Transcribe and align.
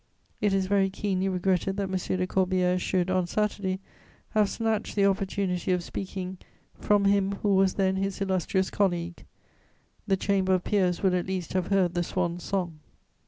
It 0.41 0.51
is 0.51 0.65
very 0.65 0.89
keenly 0.89 1.29
regretted 1.29 1.77
that 1.77 1.83
M. 1.83 1.91
de 2.17 2.25
Corbière 2.25 2.79
should, 2.79 3.11
on 3.11 3.27
Saturday, 3.27 3.79
have 4.31 4.49
snatched 4.49 4.95
the 4.95 5.05
opportunity 5.05 5.71
of 5.71 5.83
speaking 5.83 6.39
from 6.73 7.05
him 7.05 7.33
who 7.43 7.53
was 7.53 7.75
then 7.75 7.97
his 7.97 8.19
illustrious 8.19 8.71
colleague. 8.71 9.27
The 10.07 10.17
Chamber 10.17 10.55
of 10.55 10.63
Peers 10.63 11.03
would 11.03 11.13
at 11.13 11.27
least 11.27 11.53
have 11.53 11.67
heard 11.67 11.93
the 11.93 12.01
swan's 12.01 12.41
song. 12.43 12.79